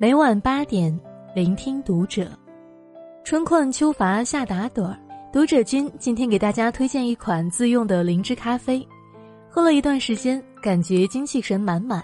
[0.00, 0.96] 每晚八点，
[1.34, 2.30] 聆听读者。
[3.24, 4.96] 春困秋乏夏打盹儿，
[5.32, 8.86] 读者君今天给大家推荐一款自用的灵芝咖啡，
[9.50, 12.00] 喝了一段时间，感觉精气神满满。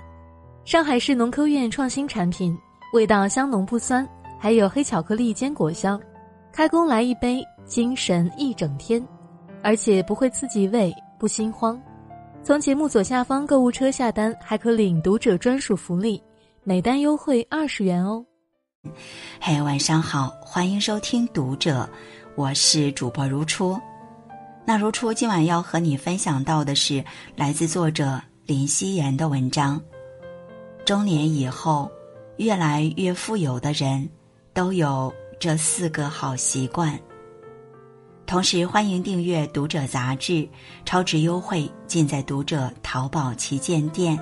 [0.64, 2.58] 上海市农科院创新产品，
[2.94, 4.04] 味道香浓不酸，
[4.40, 6.00] 还有黑巧克力坚果香。
[6.50, 9.00] 开工来一杯，精神一整天，
[9.62, 11.80] 而且不会刺激胃，不心慌。
[12.42, 16.20] 从节目左下方购物车下单，还可领读者专属福利。
[16.66, 18.24] 每单优惠二十元哦。
[19.38, 21.82] 嘿，晚上好，欢迎收听《读者》，
[22.36, 23.78] 我是主播如初。
[24.64, 27.04] 那如初今晚要和你分享到的是
[27.36, 29.78] 来自作者林夕颜的文章。
[30.86, 31.90] 中年以后，
[32.38, 34.08] 越来越富有的人
[34.54, 36.98] 都有这四个好习惯。
[38.24, 40.48] 同时，欢迎订阅《读者》杂志，
[40.86, 44.18] 超值优惠尽在《读者》淘宝旗舰店。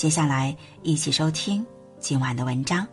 [0.00, 1.62] 接下来，一起收听
[1.98, 2.88] 今晚的文章。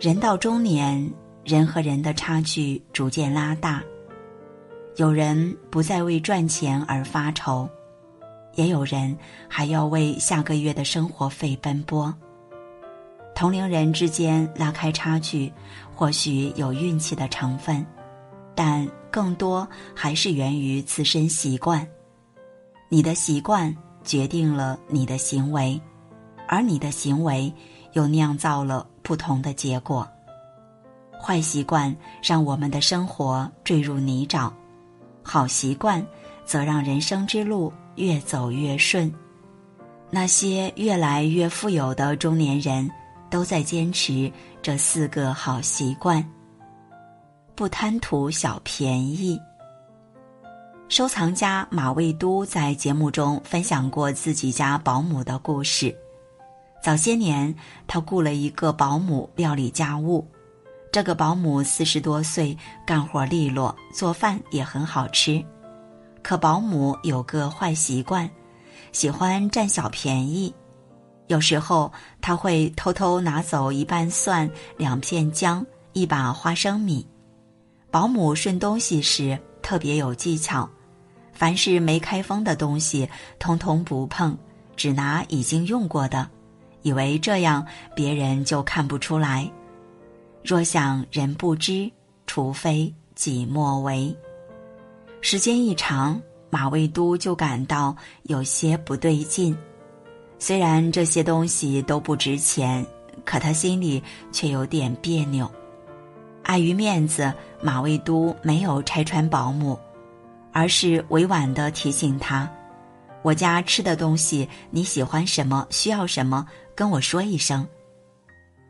[0.00, 1.12] 人到中年，
[1.44, 3.84] 人和人的差距逐渐拉大。
[4.96, 7.68] 有人不再为赚钱而发愁，
[8.54, 9.14] 也有人
[9.46, 12.10] 还要为下个月的生活费奔波。
[13.34, 15.52] 同龄人之间拉开差距，
[15.94, 17.84] 或许有运气的成分，
[18.54, 21.86] 但更多还是源于自身习惯。
[22.88, 25.80] 你的习惯决定了你的行为，
[26.46, 27.52] 而你的行为
[27.94, 30.06] 又酿造了不同的结果。
[31.20, 34.52] 坏习惯让我们的生活坠入泥沼，
[35.22, 36.04] 好习惯
[36.44, 39.12] 则让人生之路越走越顺。
[40.08, 42.88] 那些越来越富有的中年人，
[43.28, 44.30] 都在坚持
[44.62, 46.24] 这四个好习惯：
[47.56, 49.36] 不贪图小便宜。
[50.88, 55.94] 收藏家马未都在节目中分享过自己家保姆的故事。
[56.80, 57.52] 早些年，
[57.88, 60.24] 他雇了一个保姆料理家务。
[60.92, 65.44] 这个保姆四十多岁，干活利落，做饭也很好吃。
[66.22, 68.30] 可保姆有个坏习惯，
[68.92, 70.54] 喜欢占小便宜。
[71.26, 77.04] 有时候，他会偷偷拿走一半蒜、两片姜、一把花生米。
[77.90, 80.68] 保姆顺东西时特别有技巧。
[81.36, 83.06] 凡是没开封的东西，
[83.38, 84.34] 通通不碰，
[84.74, 86.26] 只拿已经用过的，
[86.80, 87.64] 以为这样
[87.94, 89.48] 别人就看不出来。
[90.42, 91.90] 若想人不知，
[92.26, 94.16] 除非己莫为。
[95.20, 99.54] 时间一长，马未都就感到有些不对劲。
[100.38, 102.86] 虽然这些东西都不值钱，
[103.26, 104.02] 可他心里
[104.32, 105.50] 却有点别扭。
[106.44, 107.30] 碍于面子，
[107.60, 109.78] 马未都没有拆穿保姆。
[110.56, 112.50] 而是委婉的提醒他
[113.20, 117.68] ：“我家吃的东西你喜欢什么，需要什么，跟我说一声。”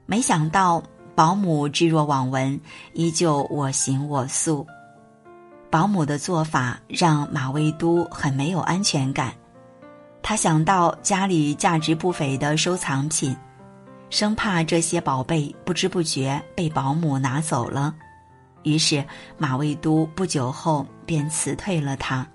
[0.05, 0.83] 没想到
[1.15, 2.61] 保姆置若罔闻，
[2.95, 4.67] 依旧我行我素。
[5.71, 9.33] 保姆的做法让马未都很没有安全感，
[10.25, 13.37] 他想到家里价值不菲的收藏品，
[14.11, 17.95] 生怕这些宝贝不知不觉被保姆拿走了。
[18.67, 19.03] 于是，
[19.39, 22.27] 马未都不久后便辞退了他。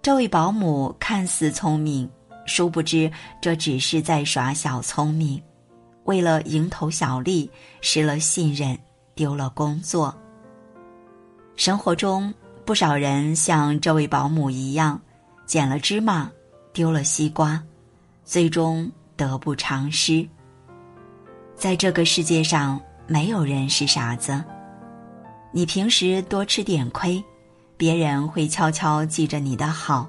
[0.00, 2.08] 这位保姆看似聪明，
[2.46, 5.40] 殊不知这只是在耍小聪明，
[6.04, 7.50] 为了蝇头小利，
[7.82, 8.78] 失了信任，
[9.14, 10.14] 丢了工作。
[11.54, 12.32] 生活中，
[12.64, 14.98] 不少人像这位保姆一样，
[15.44, 16.30] 捡了芝麻，
[16.72, 17.62] 丢了西瓜，
[18.24, 20.26] 最终得不偿失。
[21.54, 24.42] 在这个世界上，没有人是傻子。
[25.56, 27.22] 你平时多吃点亏，
[27.76, 30.04] 别人会悄悄记着你的好；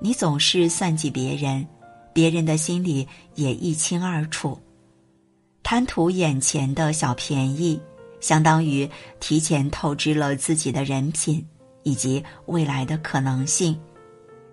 [0.00, 1.68] 你总是算计别人，
[2.14, 4.58] 别人的心里也一清二楚。
[5.62, 7.78] 贪图眼前的小便宜，
[8.18, 8.88] 相当于
[9.20, 11.46] 提前透支了自己的人品
[11.82, 13.78] 以及未来的可能性。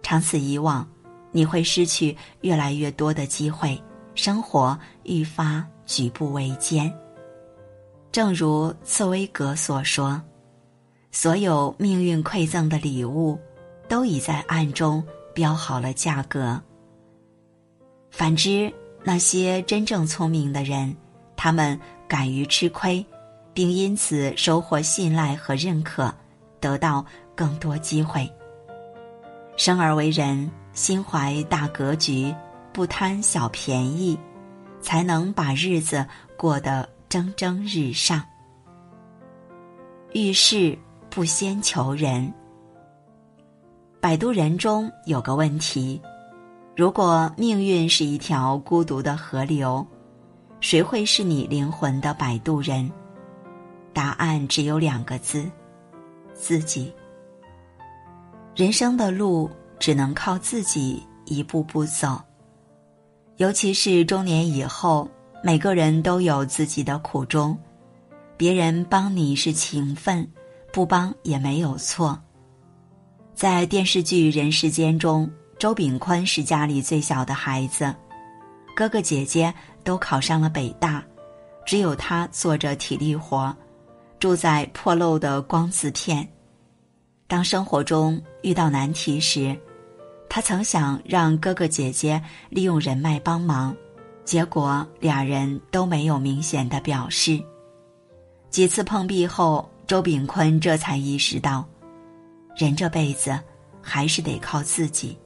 [0.03, 0.85] 长此以往，
[1.31, 3.81] 你会失去越来越多的机会，
[4.15, 6.93] 生活愈发举步维艰。
[8.11, 10.19] 正如茨威格所说
[11.11, 13.39] ：“所有命运馈赠的礼物，
[13.87, 15.03] 都已在暗中
[15.33, 16.59] 标好了价格。”
[18.09, 18.73] 反之，
[19.03, 20.95] 那些真正聪明的人，
[21.35, 23.05] 他们敢于吃亏，
[23.53, 26.11] 并因此收获信赖和认可，
[26.59, 27.05] 得到
[27.35, 28.27] 更多机会。
[29.55, 32.33] 生而为人，心怀大格局，
[32.73, 34.17] 不贪小便宜，
[34.81, 36.03] 才能把日子
[36.35, 36.89] 过得。
[37.09, 38.23] 蒸蒸日上，
[40.13, 40.77] 遇事
[41.09, 42.31] 不先求人。
[43.99, 45.99] 摆渡人中有个问题：
[46.77, 49.83] 如果命运是一条孤独的河流，
[50.59, 52.87] 谁会是你灵魂的摆渡人？
[53.91, 55.49] 答案只有两个字：
[56.35, 56.93] 自己。
[58.55, 62.21] 人生的路只能靠自己一步步走。
[63.37, 65.09] 尤其是中年以后，
[65.41, 67.57] 每个人都有自己的苦衷，
[68.35, 70.29] 别人帮你是情分，
[70.73, 72.19] 不帮也没有错。
[73.33, 77.95] 在电视剧《人世间》中，周秉昆是家里最小的孩子，
[78.75, 81.01] 哥哥姐姐都考上了北大，
[81.65, 83.55] 只有他做着体力活，
[84.19, 86.27] 住在破漏的光字片。
[87.27, 89.57] 当生活中遇到难题时，
[90.27, 93.73] 他曾想让哥哥姐姐利用人脉帮忙，
[94.29, 97.41] 结果俩人都没有明显的表示。
[98.51, 101.65] 几次碰壁后，周炳坤这才意识到，
[102.55, 103.39] 人这辈子
[103.81, 105.17] 还是得靠自己。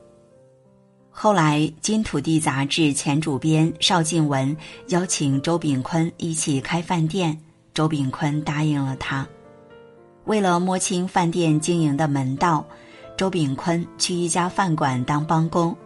[1.11, 4.55] 后来，《金土地》杂志前主编邵静文
[4.87, 7.37] 邀请周炳坤一起开饭店，
[7.73, 9.27] 周炳坤答应了他。
[10.23, 12.65] 为了摸清饭店经营的门道。
[13.15, 15.77] 周炳坤去一家饭馆当帮工，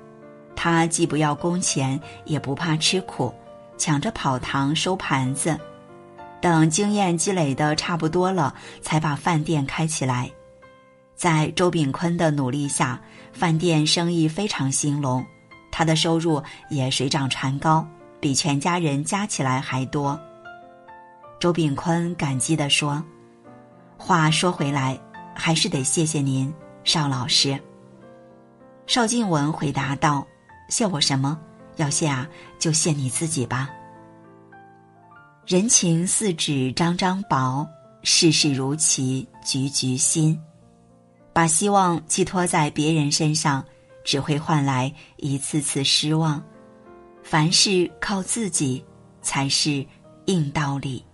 [0.58, 3.32] 他既不要工钱，也不怕吃苦，
[3.78, 5.56] 抢着跑堂收盘子，
[6.42, 10.30] 等经验积累的差不多了，才把饭店开起来。
[11.16, 13.00] 在周炳坤的努力下，
[13.32, 15.24] 饭店生意非常兴隆，
[15.72, 17.88] 他的收入也水涨船高，
[18.20, 20.20] 比全家人加起来还多。
[21.40, 23.04] 周炳坤感激地说
[23.96, 25.00] ：“话说回来，
[25.36, 26.52] 还是得谢谢您。”
[26.84, 27.60] 邵老师，
[28.88, 30.26] 邵静文回答道
[30.70, 31.40] ：“谢我什么？
[31.78, 32.28] 要谢啊，
[32.60, 33.70] 就谢你自己吧。
[35.46, 37.68] 人情似纸张张薄，
[38.04, 40.40] 世事如棋局局新。
[41.34, 43.64] 把希望寄托在别人身上，
[44.04, 46.44] 只会换来一次次失望。
[47.24, 48.84] 凡事靠自己，
[49.22, 49.86] 才是
[50.26, 51.06] 硬道理。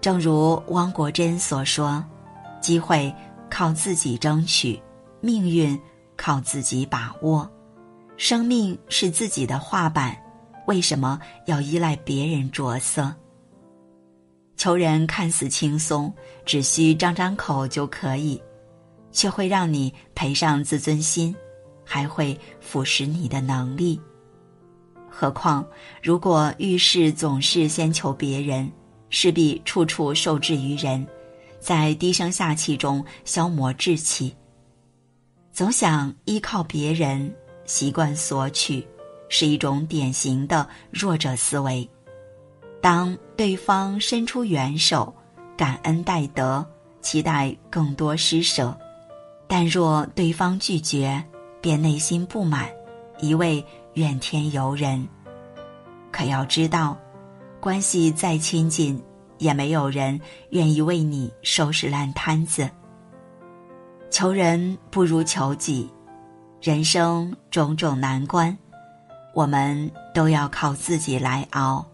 [0.00, 2.04] 正如汪国真所说：
[2.60, 3.14] 机会。”
[3.50, 4.78] 靠自己争取，
[5.22, 5.80] 命运
[6.18, 7.50] 靠自己把握，
[8.18, 10.20] 生命是自己的画板，
[10.66, 13.14] 为什么要依赖别人着色？
[14.56, 16.12] 求人看似轻松，
[16.44, 18.42] 只需张张口就可以，
[19.12, 21.32] 却会让你赔上自尊心，
[21.84, 24.00] 还会腐蚀你的能力。
[25.08, 25.64] 何况，
[26.02, 28.68] 如果遇事总是先求别人，
[29.10, 31.06] 势必处处受制于人。
[31.60, 34.34] 在低声下气中消磨志气，
[35.52, 37.32] 总想依靠别人，
[37.68, 38.84] 习惯索取，
[39.28, 41.88] 是一种典型的弱者思维。
[42.80, 45.14] 当对方伸出援手，
[45.56, 46.66] 感恩戴德，
[47.00, 48.76] 期待更多施舍；
[49.46, 51.22] 但若对方拒绝，
[51.60, 52.68] 便内心不满，
[53.20, 55.06] 一味怨天尤人。
[56.10, 56.98] 可要知道，
[57.60, 59.00] 关系再亲近。
[59.40, 60.20] 也没有人
[60.50, 62.68] 愿意为你收拾烂摊子。
[64.10, 65.88] 求人不如求己，
[66.60, 68.56] 人生种种难关，
[69.32, 71.86] 我们都要靠自己来熬。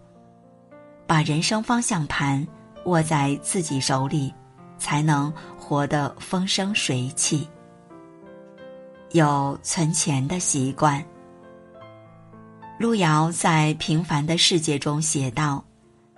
[1.07, 2.47] 把人生方向盘
[2.87, 4.33] 握在自己手里，
[4.79, 7.49] 才能活得风生水起。
[9.11, 11.05] 有存钱的习惯。
[12.79, 15.65] 路遥在《平凡的世界》中写道。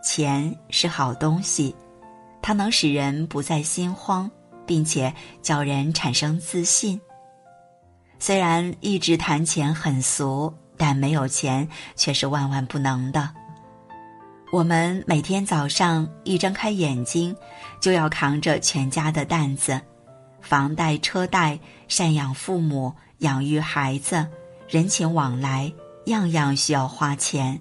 [0.04, 1.74] 钱是好东西，
[2.40, 4.30] 它能使人不再心慌，
[4.64, 7.00] 并且叫人产生自信。
[8.18, 13.30] 虽然一直谈钱很俗，但没有钱却是万万不能的。
[14.52, 17.36] 我们每天早上一睁开眼睛，
[17.80, 19.80] 就要扛着全家的担子，
[20.40, 21.58] 房贷、车贷、
[21.88, 24.26] 赡养父母、养育孩子、
[24.68, 25.72] 人情往来，
[26.06, 27.60] 样样需要花钱。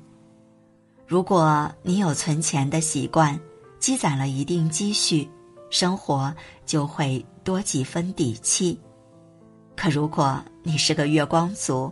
[1.07, 3.39] 如果你有存钱的习惯，
[3.79, 5.29] 积攒了一定积蓄，
[5.69, 6.33] 生活
[6.65, 8.79] 就会多几分底气。
[9.75, 11.91] 可如果你是个月光族，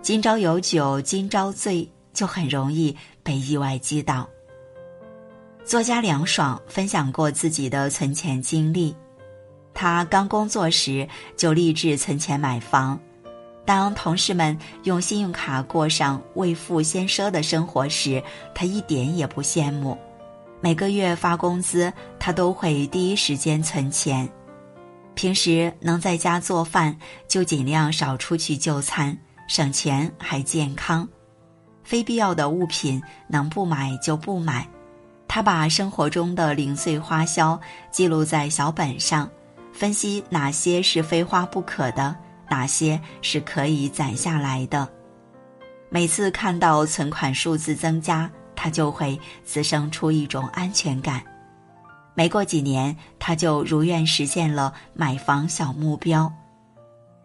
[0.00, 4.28] 今朝有酒今朝醉，就很容易被意外击倒。
[5.64, 8.94] 作家凉爽分享过自己的存钱经历，
[9.74, 11.06] 他刚工作时
[11.36, 12.98] 就立志存钱买房。
[13.66, 18.22] 当同事们用信用卡过上未富先奢的生活时，
[18.54, 19.98] 他一点也不羡慕。
[20.60, 24.26] 每个月发工资，他都会第一时间存钱。
[25.18, 26.96] 平时能在家做饭，
[27.26, 31.08] 就尽量少出去就餐，省钱还健康。
[31.82, 34.64] 非必要的物品能不买就不买。
[35.26, 37.60] 他把生活中的零碎花销
[37.90, 39.28] 记录在小本上，
[39.72, 42.14] 分析哪些是非花不可的。
[42.48, 44.88] 哪些是可以攒下来的。
[45.90, 51.20] 每次看到存款数字增加，他就会滋生出一种安全感。
[52.18, 56.32] 没过几年，他就如愿实现了买房小目标。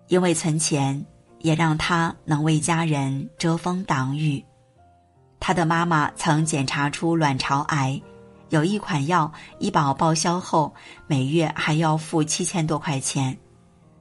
[0.08, 1.04] 因为存钱，
[1.40, 4.46] 也让他能为家人遮风挡雨。
[5.40, 8.00] 他的妈妈曾检查出卵巢癌，
[8.50, 10.72] 有一款药医保报销后，
[11.08, 13.36] 每月还要付七千多块钱。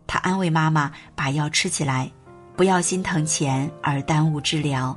[0.06, 2.12] 他安慰妈妈把药吃起来，
[2.54, 4.94] 不要心疼钱而耽误治疗。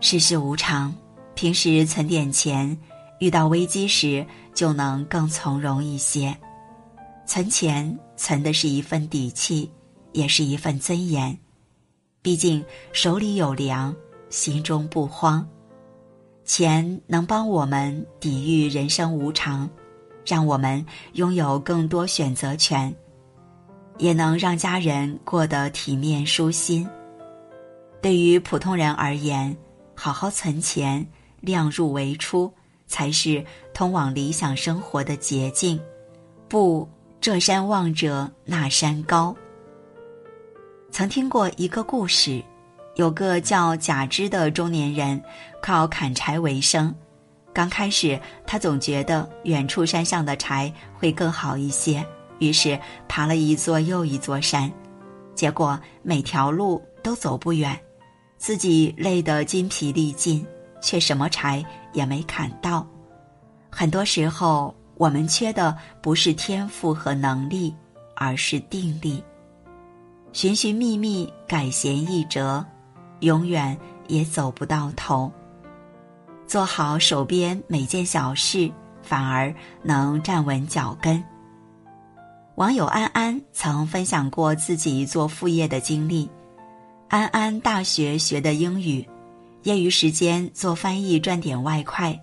[0.00, 0.92] 世事无常，
[1.36, 2.76] 平时存点钱，
[3.24, 6.36] 遇到危机时就能更从容一些。
[7.24, 9.70] 存钱存的是一份底气，
[10.12, 11.34] 也是一份尊严。
[12.20, 12.62] 毕竟
[12.92, 13.96] 手里有粮，
[14.28, 15.46] 心中不慌。
[16.44, 19.66] 钱能帮我们抵御人生无常，
[20.26, 22.94] 让我们拥有更多选择权，
[23.96, 26.86] 也能让家人过得体面舒心。
[28.02, 29.56] 对于普通人而言，
[29.94, 31.06] 好好存钱，
[31.40, 32.52] 量入为出，
[32.86, 35.80] 才是通往理想生活的捷径。
[36.48, 36.88] 不。
[37.20, 39.34] 这山望着那山高。
[40.90, 42.44] 曾听过一个故事，
[42.96, 45.18] 有个叫贾芝的中年人，
[45.62, 46.94] 靠砍柴为生。
[47.50, 52.04] 刚开始，他总觉得远处山上的柴会更好一些，
[52.40, 54.70] 于是爬了一座又一座山，
[55.34, 57.74] 结果每条路都走不远，
[58.36, 60.46] 自己累得筋疲力尽，
[60.84, 62.86] 却什么柴也没砍到。
[63.70, 64.72] 很多时候。
[64.96, 67.74] 我们缺的不是天赋和能力，
[68.14, 69.20] 而是定力。
[70.32, 72.64] 寻寻觅觅，改弦易辙，
[73.18, 73.76] 永远
[74.06, 75.32] 也走不到头。
[76.46, 78.70] 做好手边每件小事，
[79.02, 81.20] 反而能站稳脚跟。
[82.54, 86.30] 网友安安曾分享过自己做副业的经历。
[87.08, 89.04] 安安大学学的英语，
[89.64, 92.18] 业余时间做翻译赚点外快。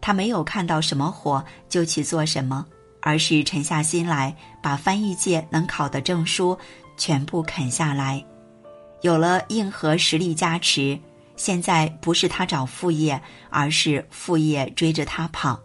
[0.00, 2.64] 他没有看到什么火就去做什么，
[3.02, 6.56] 而是沉下心来，把翻译界能考的证书
[6.96, 8.24] 全部啃下来。
[9.02, 10.98] 有了硬核实力加持，
[11.36, 15.60] 现在不是他找副业，而是副业追着他跑。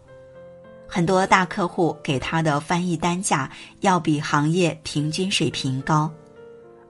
[0.88, 3.50] 很多大客户给他的翻译单价
[3.80, 6.10] 要比行业平均水平高，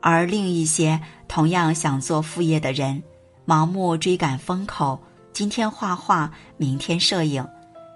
[0.01, 3.01] 而另一些同样想做副业的人，
[3.47, 4.99] 盲目追赶风口。
[5.33, 7.47] 今天画画，明天摄影，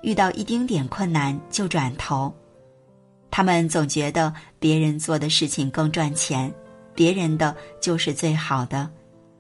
[0.03, 2.35] 遇到一丁点困难就转头。
[3.31, 6.53] 他们总觉得别人做的事情更赚钱，
[6.95, 8.91] 别人的就是最好的，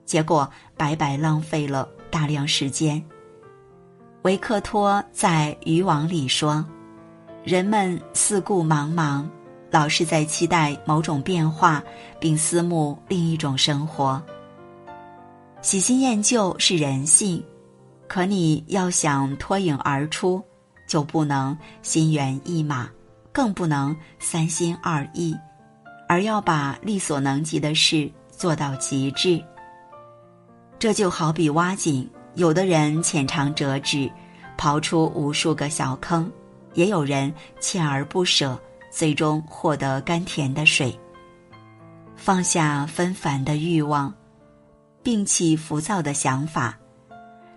[0.04, 3.02] 结果白白浪费了大量时间。
[4.22, 6.62] 维克托在《渔网》里说
[7.42, 9.24] ：“人们四顾茫茫，
[9.70, 11.82] 老是在期待某种变化，
[12.20, 14.22] 并思慕另一种生活。
[15.66, 17.42] 喜新厌旧是人性。”
[18.06, 20.40] 可你要想脱颖而出，
[20.86, 22.88] 就不能心猿意马，
[23.32, 25.36] 更不能三心二意，
[26.08, 29.42] 而要把力所能及的事做到极致。
[30.78, 34.08] 这就好比挖井，有的人浅尝辄止，
[34.56, 36.30] 刨出无数个小坑；
[36.74, 38.56] 也有人锲而不舍，
[38.88, 40.96] 最终获得甘甜的水。
[42.14, 44.14] 放下纷繁的欲望，
[45.06, 46.76] 摒弃浮躁的想法。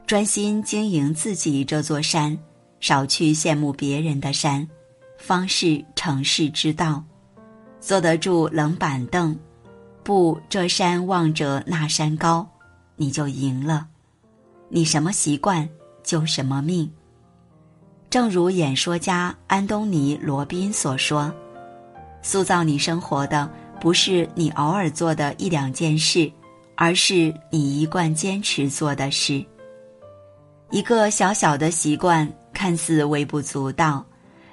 [0.06, 2.38] 专心经营自己这座山，
[2.80, 4.68] 少去羡慕别人的山，
[5.18, 7.04] 方是成事之道。
[7.80, 9.36] 坐得住冷板凳，
[10.04, 12.48] 不这山望着那山高，
[12.96, 13.88] 你就赢了。
[14.68, 15.68] 你什么习惯，
[16.04, 16.88] 就什么命。
[18.12, 21.34] 正如演说家安东尼·罗宾所说
[22.22, 23.50] ：“塑造你生活的，
[23.82, 26.32] 不是你偶尔做的一两件事，
[26.82, 29.46] 而是你一贯坚持做的事。”
[30.72, 34.06] 一个小小的习惯看似微不足道，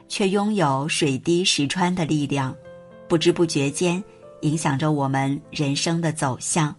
[0.08, 2.52] 却拥有水滴石穿的力量，
[3.06, 4.02] 不知不觉间
[4.40, 6.74] 影响着我们人生的走向。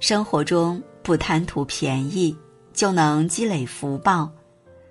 [0.00, 2.36] 生活中不贪图便宜，
[2.72, 4.28] 就能积累福报；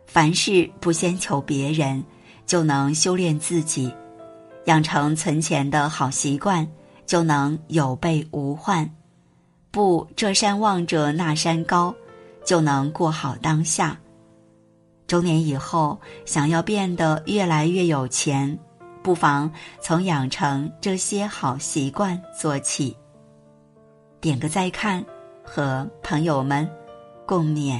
[0.05, 2.01] 凡事不先求别人，
[2.45, 3.91] 就能修炼自己。
[4.65, 6.65] 养成存钱的好习惯，
[7.05, 8.89] 就能有备无患。
[9.71, 11.95] 不这山望着那山高。
[12.43, 13.95] 就能过好当下。
[15.05, 18.57] 中年以后，想要变得越来越有钱，
[19.03, 22.97] 不妨从养成这些好习惯做起。
[24.19, 25.05] 点个再看，
[25.43, 26.67] 和朋友们
[27.27, 27.79] 共勉。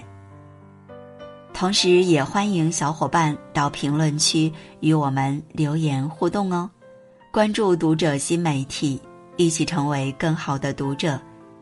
[1.55, 6.69] 同时，也欢迎小伙伴到评论区与我们留言互动哦。
[7.31, 9.01] 关注读者新媒体，
[9.37, 11.19] 一起成为更好的读者。